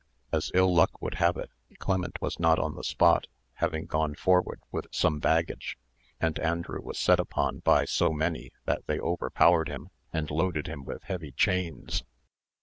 As 0.31 0.49
ill 0.55 0.73
luck 0.73 0.99
would 0.99 1.13
have 1.21 1.37
it, 1.37 1.51
Clement 1.77 2.19
was 2.23 2.39
not 2.39 2.57
on 2.57 2.73
the 2.73 2.83
spot, 2.83 3.27
having 3.57 3.85
gone 3.85 4.15
forward 4.15 4.59
with 4.71 4.87
some 4.89 5.19
baggage, 5.19 5.77
and 6.19 6.39
Andrew 6.39 6.81
was 6.81 6.97
set 6.97 7.19
upon, 7.19 7.59
by 7.59 7.85
so 7.85 8.09
many, 8.11 8.49
that 8.65 8.81
they 8.87 8.99
overpowered 8.99 9.69
him, 9.69 9.91
and 10.11 10.31
loaded 10.31 10.65
him 10.65 10.85
with 10.85 11.03
heavy 11.03 11.31
chains. 11.33 12.03